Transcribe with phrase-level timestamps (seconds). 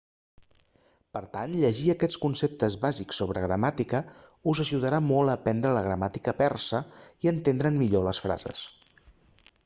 [1.15, 4.01] per tant llegir aquests conceptes bàsics sobre gramàtica
[4.53, 6.81] us ajudarà molt a aprendre la gramàtica persa
[7.27, 8.65] i a entendre'n millor les frases